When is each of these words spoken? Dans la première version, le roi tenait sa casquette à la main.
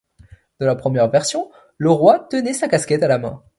Dans 0.59 0.65
la 0.65 0.73
première 0.73 1.11
version, 1.11 1.51
le 1.77 1.91
roi 1.91 2.17
tenait 2.21 2.53
sa 2.53 2.67
casquette 2.67 3.03
à 3.03 3.07
la 3.07 3.19
main. 3.19 3.43